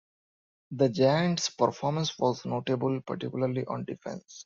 [0.71, 4.39] The Giants performance was notable, particularly on defense.